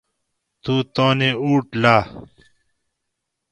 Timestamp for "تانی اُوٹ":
0.93-1.65